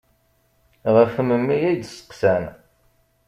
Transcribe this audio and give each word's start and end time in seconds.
Ɣef 0.95 1.13
memmi 1.27 1.57
ay 1.69 1.75
d-seqqsan. 1.77 2.43